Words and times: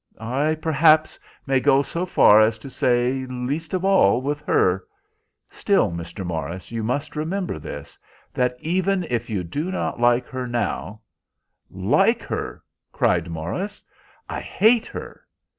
I, 0.19 0.55
perhaps, 0.59 1.19
may 1.45 1.59
go 1.59 1.83
so 1.83 2.07
far 2.07 2.41
as 2.41 2.57
to 2.57 2.71
say, 2.71 3.27
least 3.27 3.75
of 3.75 3.85
all 3.85 4.19
with 4.19 4.41
her. 4.47 4.87
Still, 5.47 5.91
Mr. 5.91 6.25
Morris, 6.25 6.71
you 6.71 6.81
must 6.81 7.15
remember 7.15 7.59
this, 7.59 7.99
that 8.33 8.57
even 8.61 9.05
if 9.11 9.29
you 9.29 9.43
do 9.43 9.69
not 9.71 9.99
like 10.01 10.25
her 10.29 10.47
now—" 10.47 11.01
"Like 11.69 12.23
her?" 12.23 12.63
cried 12.91 13.29
Morris; 13.29 13.83
"I 14.27 14.39
hate 14.39 14.87
her." 14.87 15.23